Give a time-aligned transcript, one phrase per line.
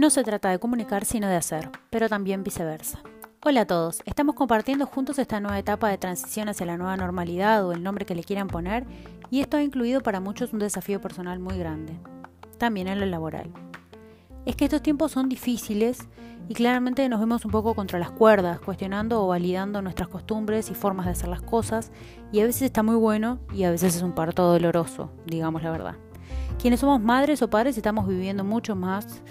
[0.00, 3.00] No se trata de comunicar, sino de hacer, pero también viceversa.
[3.44, 7.66] Hola a todos, estamos compartiendo juntos esta nueva etapa de transición hacia la nueva normalidad
[7.66, 8.86] o el nombre que le quieran poner,
[9.28, 12.00] y esto ha incluido para muchos un desafío personal muy grande,
[12.56, 13.50] también en lo laboral.
[14.46, 16.08] Es que estos tiempos son difíciles
[16.48, 20.74] y claramente nos vemos un poco contra las cuerdas, cuestionando o validando nuestras costumbres y
[20.74, 21.92] formas de hacer las cosas,
[22.32, 25.70] y a veces está muy bueno y a veces es un parto doloroso, digamos la
[25.70, 25.96] verdad.
[26.58, 29.22] Quienes somos madres o padres estamos viviendo mucho más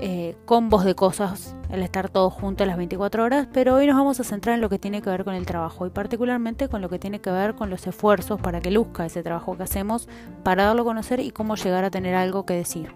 [0.00, 4.18] eh, combos de cosas el estar todos juntos las 24 horas, pero hoy nos vamos
[4.18, 6.88] a centrar en lo que tiene que ver con el trabajo y particularmente con lo
[6.88, 10.08] que tiene que ver con los esfuerzos para que luzca ese trabajo que hacemos,
[10.42, 12.94] para darlo a conocer y cómo llegar a tener algo que decir.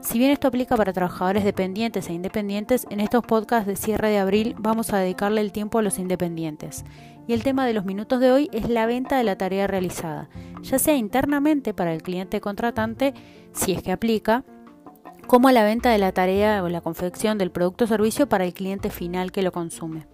[0.00, 4.18] Si bien esto aplica para trabajadores dependientes e independientes, en estos podcasts de cierre de
[4.18, 6.84] abril vamos a dedicarle el tiempo a los independientes.
[7.28, 10.30] Y el tema de los minutos de hoy es la venta de la tarea realizada,
[10.62, 13.12] ya sea internamente para el cliente contratante,
[13.52, 14.42] si es que aplica,
[15.30, 18.52] como la venta de la tarea o la confección del producto o servicio para el
[18.52, 20.08] cliente final que lo consume.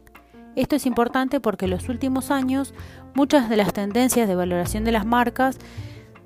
[0.57, 2.75] Esto es importante porque en los últimos años
[3.15, 5.57] muchas de las tendencias de valoración de las marcas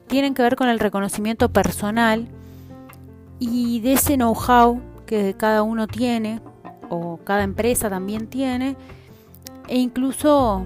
[0.09, 2.27] tienen que ver con el reconocimiento personal
[3.39, 6.41] y de ese know-how que cada uno tiene
[6.89, 8.75] o cada empresa también tiene
[9.69, 10.65] e incluso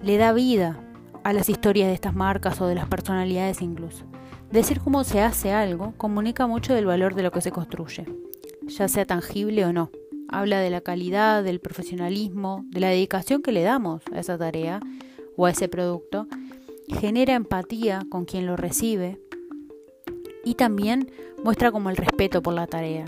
[0.00, 0.78] le da vida
[1.24, 4.04] a las historias de estas marcas o de las personalidades incluso.
[4.50, 8.06] Decir cómo se hace algo comunica mucho del valor de lo que se construye,
[8.66, 9.90] ya sea tangible o no.
[10.30, 14.80] Habla de la calidad, del profesionalismo, de la dedicación que le damos a esa tarea
[15.36, 16.26] o a ese producto.
[16.88, 19.20] Genera empatía con quien lo recibe
[20.44, 21.10] y también
[21.44, 23.04] muestra como el respeto por la tarea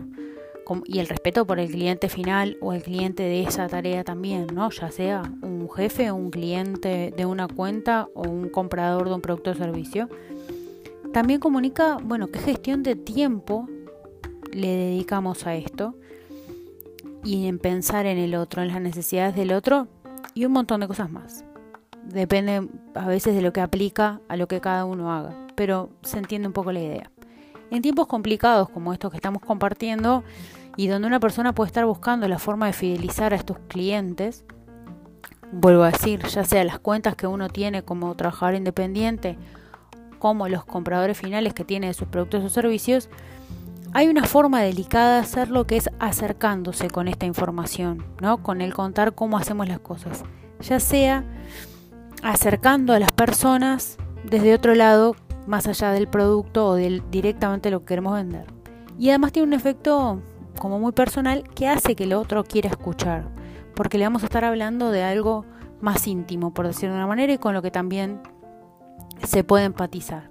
[0.84, 4.70] y el respeto por el cliente final o el cliente de esa tarea también, ¿no?
[4.70, 9.50] Ya sea un jefe, un cliente de una cuenta o un comprador de un producto
[9.50, 10.08] o servicio.
[11.12, 13.68] También comunica, bueno, qué gestión de tiempo
[14.52, 15.94] le dedicamos a esto
[17.24, 19.88] y en pensar en el otro, en las necesidades del otro
[20.34, 21.44] y un montón de cosas más.
[22.04, 26.18] Depende a veces de lo que aplica a lo que cada uno haga, pero se
[26.18, 27.10] entiende un poco la idea.
[27.72, 30.22] En tiempos complicados como estos que estamos compartiendo
[30.76, 34.44] y donde una persona puede estar buscando la forma de fidelizar a estos clientes,
[35.50, 39.36] vuelvo a decir, ya sea las cuentas que uno tiene como trabajador independiente
[40.20, 43.08] como los compradores finales que tienen sus productos o servicios,
[43.92, 48.40] hay una forma delicada de hacerlo que es acercándose con esta información, ¿no?
[48.40, 50.22] Con el contar cómo hacemos las cosas.
[50.60, 51.24] Ya sea
[52.22, 55.16] acercando a las personas desde otro lado,
[55.46, 58.44] más allá del producto o del directamente lo que queremos vender.
[58.98, 60.20] Y además tiene un efecto
[60.58, 63.24] como muy personal que hace que el otro quiera escuchar,
[63.74, 65.46] porque le vamos a estar hablando de algo
[65.80, 68.20] más íntimo, por decirlo de una manera, y con lo que también
[69.24, 70.30] se puede empatizar.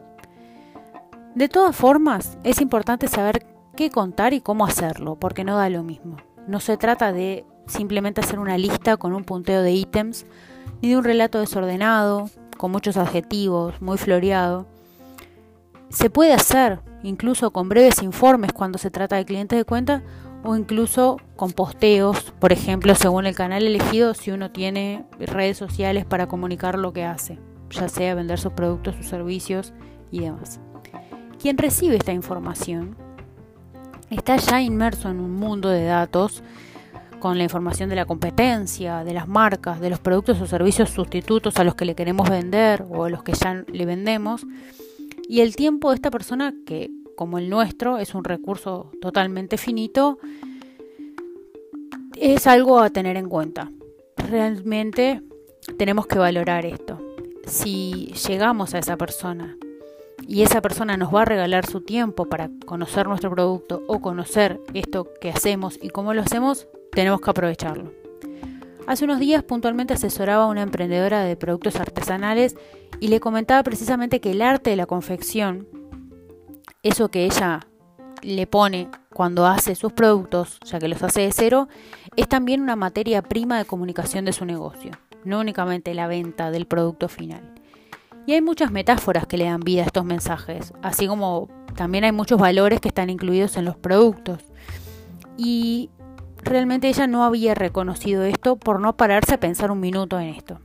[1.35, 3.45] De todas formas, es importante saber
[3.75, 6.17] qué contar y cómo hacerlo, porque no da lo mismo.
[6.47, 10.25] No se trata de simplemente hacer una lista con un punteo de ítems,
[10.81, 14.65] ni de un relato desordenado, con muchos adjetivos, muy floreado.
[15.89, 20.03] Se puede hacer incluso con breves informes cuando se trata de clientes de cuenta
[20.43, 26.05] o incluso con posteos, por ejemplo, según el canal elegido, si uno tiene redes sociales
[26.05, 27.39] para comunicar lo que hace
[27.69, 29.73] ya sea vender sus productos, sus servicios
[30.11, 30.59] y demás.
[31.39, 32.95] Quien recibe esta información
[34.09, 36.43] está ya inmerso en un mundo de datos
[37.19, 41.57] con la información de la competencia, de las marcas, de los productos o servicios sustitutos
[41.57, 44.45] a los que le queremos vender o a los que ya le vendemos.
[45.27, 50.17] Y el tiempo de esta persona, que como el nuestro es un recurso totalmente finito,
[52.15, 53.71] es algo a tener en cuenta.
[54.17, 55.21] Realmente
[55.77, 57.08] tenemos que valorar esto
[57.49, 59.57] si llegamos a esa persona
[60.27, 64.59] y esa persona nos va a regalar su tiempo para conocer nuestro producto o conocer
[64.73, 67.91] esto que hacemos y cómo lo hacemos, tenemos que aprovecharlo.
[68.87, 72.55] Hace unos días puntualmente asesoraba a una emprendedora de productos artesanales
[72.99, 75.67] y le comentaba precisamente que el arte de la confección,
[76.83, 77.67] eso que ella
[78.21, 81.67] le pone cuando hace sus productos, ya que los hace de cero,
[82.15, 84.91] es también una materia prima de comunicación de su negocio
[85.23, 87.53] no únicamente la venta del producto final.
[88.25, 92.11] Y hay muchas metáforas que le dan vida a estos mensajes, así como también hay
[92.11, 94.43] muchos valores que están incluidos en los productos.
[95.37, 95.89] Y
[96.43, 100.59] realmente ella no había reconocido esto por no pararse a pensar un minuto en esto.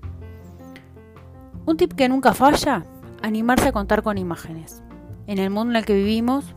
[1.66, 2.84] Un tip que nunca falla,
[3.22, 4.82] animarse a contar con imágenes.
[5.26, 6.54] En el mundo en el que vivimos,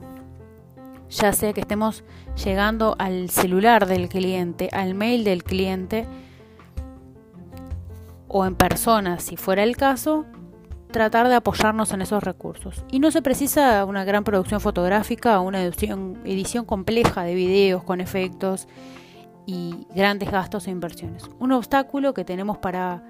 [1.10, 2.04] ya sea que estemos
[2.44, 6.06] llegando al celular del cliente, al mail del cliente,
[8.28, 10.26] o en persona, si fuera el caso,
[10.92, 12.84] tratar de apoyarnos en esos recursos.
[12.92, 17.84] Y no se precisa una gran producción fotográfica o una edición, edición compleja de videos
[17.84, 18.68] con efectos
[19.46, 21.30] y grandes gastos e inversiones.
[21.40, 23.04] Un obstáculo que tenemos para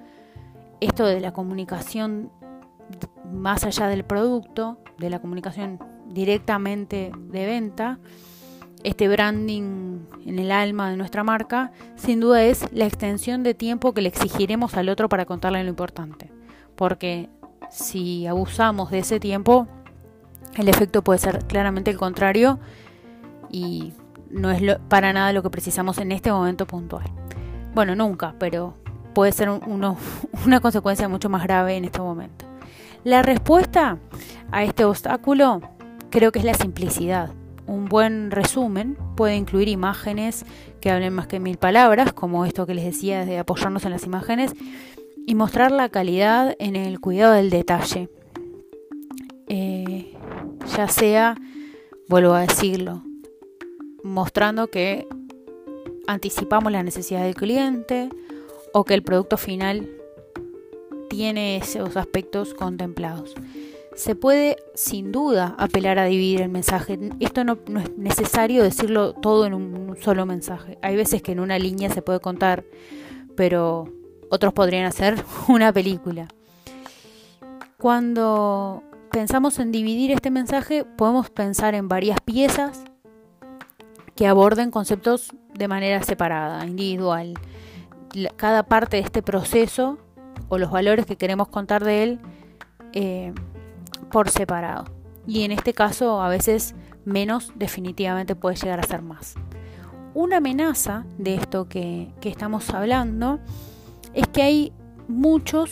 [0.80, 2.32] esto de la comunicación
[3.32, 8.00] más allá del producto, de la comunicación directamente de venta,
[8.84, 13.94] este branding en el alma de nuestra marca, sin duda es la extensión de tiempo
[13.94, 16.32] que le exigiremos al otro para contarle lo importante.
[16.76, 17.30] Porque
[17.70, 19.68] si abusamos de ese tiempo,
[20.56, 22.60] el efecto puede ser claramente el contrario
[23.50, 23.94] y
[24.30, 27.06] no es para nada lo que precisamos en este momento puntual.
[27.74, 28.74] Bueno, nunca, pero
[29.14, 29.50] puede ser
[30.46, 32.46] una consecuencia mucho más grave en este momento.
[33.04, 33.98] La respuesta
[34.52, 35.62] a este obstáculo
[36.10, 37.32] creo que es la simplicidad.
[37.68, 40.46] Un buen resumen puede incluir imágenes
[40.80, 44.06] que hablen más que mil palabras, como esto que les decía de apoyarnos en las
[44.06, 44.54] imágenes,
[45.26, 48.10] y mostrar la calidad en el cuidado del detalle.
[49.50, 50.14] Eh,
[50.76, 51.36] ya sea,
[52.08, 53.04] vuelvo a decirlo,
[54.04, 55.08] mostrando que
[56.08, 58.10] anticipamos la necesidad del cliente
[58.74, 59.90] o que el producto final
[61.10, 63.36] tiene esos aspectos contemplados.
[63.98, 67.00] Se puede sin duda apelar a dividir el mensaje.
[67.20, 70.78] Esto no, es necesario decirlo todo en un solo mensaje.
[70.84, 72.64] Hay veces que en una línea se puede contar,
[73.36, 73.92] pero
[74.30, 75.16] otros podrían hacer
[75.48, 76.28] una película.
[77.80, 82.84] Cuando pensamos en dividir este mensaje, podemos pensar en varias piezas
[84.16, 87.34] que aborden conceptos de manera separada, individual.
[88.36, 89.98] Cada parte de este proceso
[90.50, 92.20] o los valores que queremos contar de él
[92.94, 93.34] eh,
[94.12, 94.86] por separado.
[95.26, 96.76] Y en este caso a veces
[97.06, 99.36] menos definitivamente puede llegar a ser más.
[100.14, 103.40] Una amenaza de esto que, que estamos hablando
[104.14, 104.74] es que hay
[105.08, 105.72] muchos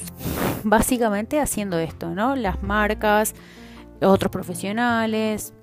[0.64, 2.36] básicamente haciendo esto, ¿no?
[2.36, 3.34] Las marcas,
[4.02, 5.54] otros profesionales,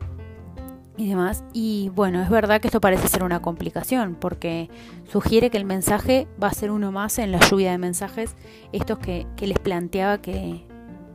[0.96, 1.44] y demás.
[1.52, 4.70] Y bueno, es verdad que esto parece ser una complicación porque
[5.10, 8.36] sugiere que el mensaje va a ser uno más en la lluvia de mensajes,
[8.72, 10.66] estos que, les planteaba que,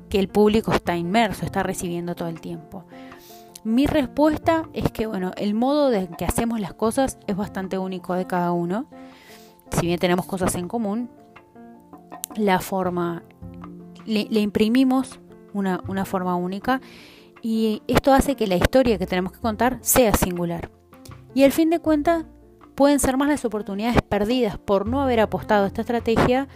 [0.09, 2.85] que el público está inmerso, está recibiendo todo el tiempo.
[3.63, 8.13] Mi respuesta es que bueno, el modo de que hacemos las cosas es bastante único
[8.13, 8.85] de cada uno.
[9.71, 11.09] Si bien tenemos cosas en común,
[12.35, 13.23] la forma,
[14.05, 15.19] le, imprimimos
[15.53, 16.79] una, una forma única
[17.41, 20.71] y esto hace que la historia que tenemos que contar sea singular.
[21.33, 22.25] Y al fin de cuentas,
[22.77, 26.47] pueden ser más las oportunidades perdidas por no haber apostado a esta estrategia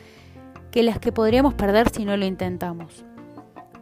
[0.71, 3.03] que las que podríamos perder si no lo intentamos.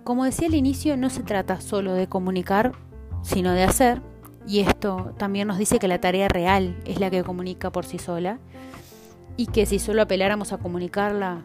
[0.04, 2.72] Como decía al inicio, no se trata solo de comunicar,
[3.24, 4.02] sino de hacer,
[4.48, 8.00] y esto también nos dice que la tarea real es la que comunica por sí
[8.00, 8.40] sola,
[9.38, 11.44] y que si solo apeláramos a comunicarla,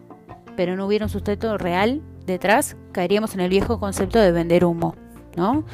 [0.56, 4.94] pero no hubiera un sustento real detrás, caeríamos en el viejo concepto de vender humo.
[5.36, 5.64] ¿no?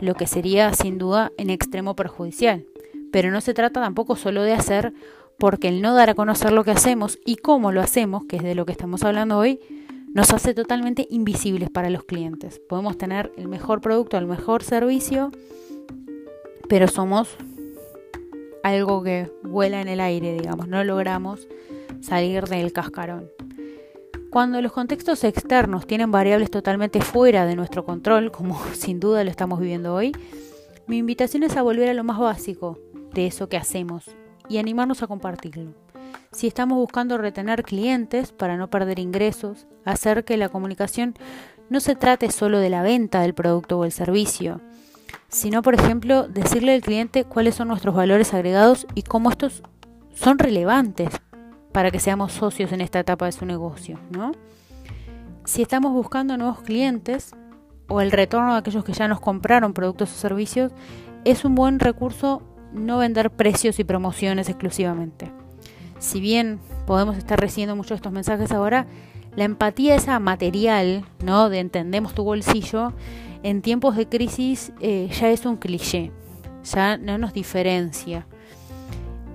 [0.00, 2.64] Lo que sería sin duda en extremo perjudicial.
[3.12, 4.92] Pero no se trata tampoco solo de hacer,
[5.38, 8.42] porque el no dar a conocer lo que hacemos y cómo lo hacemos, que es
[8.42, 9.60] de lo que estamos hablando hoy,
[10.12, 12.60] nos hace totalmente invisibles para los clientes.
[12.68, 15.30] Podemos tener el mejor producto, el mejor servicio,
[16.68, 17.36] pero somos
[18.62, 21.48] algo que vuela en el aire, digamos, no logramos
[22.00, 23.30] salir del cascarón.
[24.30, 29.30] Cuando los contextos externos tienen variables totalmente fuera de nuestro control, como sin duda lo
[29.30, 30.12] estamos viviendo hoy,
[30.86, 32.78] mi invitación es a volver a lo más básico
[33.14, 34.10] de eso que hacemos
[34.48, 35.72] y animarnos a compartirlo.
[36.32, 41.14] Si estamos buscando retener clientes para no perder ingresos, hacer que la comunicación
[41.70, 44.60] no se trate solo de la venta del producto o el servicio,
[45.28, 49.64] sino, por ejemplo, decirle al cliente cuáles son nuestros valores agregados y cómo estos
[50.14, 51.08] son relevantes
[51.72, 53.98] para que seamos socios en esta etapa de su negocio.
[55.44, 57.34] Si estamos buscando nuevos clientes
[57.88, 60.70] o el retorno de aquellos que ya nos compraron productos o servicios,
[61.24, 62.40] es un buen recurso
[62.72, 65.39] no vender precios y promociones exclusivamente.
[66.00, 68.86] Si bien podemos estar recibiendo muchos de estos mensajes ahora,
[69.36, 71.50] la empatía esa material, ¿no?
[71.50, 72.94] De entendemos tu bolsillo,
[73.42, 76.10] en tiempos de crisis eh, ya es un cliché,
[76.64, 78.26] ya no nos diferencia.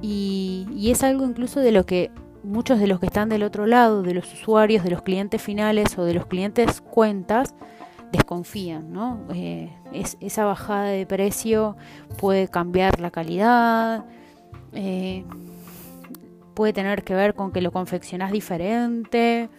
[0.01, 2.11] Y, es algo incluso de lo que
[2.43, 5.97] muchos de los que están del otro lado, de los usuarios, de los clientes finales
[5.97, 7.55] o de los clientes cuentas,
[8.11, 9.19] desconfían, ¿no?
[9.33, 11.75] Eh, es, esa bajada de precio
[12.17, 14.05] puede cambiar la calidad,
[14.73, 15.25] eh,
[16.55, 19.49] puede tener que ver con que lo confeccionás diferente,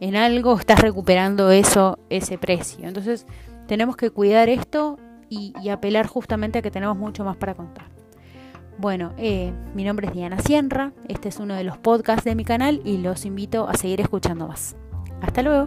[0.00, 2.88] en algo estás recuperando eso, ese precio.
[2.88, 3.26] Entonces
[3.66, 7.90] tenemos que cuidar esto y apelar justamente a que tenemos mucho más para contar.
[8.80, 12.46] Bueno, eh, mi nombre es Diana Sierra, este es uno de los podcasts de mi
[12.46, 14.74] canal y los invito a seguir escuchando más.
[15.20, 15.66] Hasta luego.